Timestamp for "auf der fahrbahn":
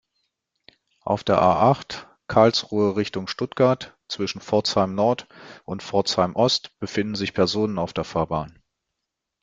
7.77-8.63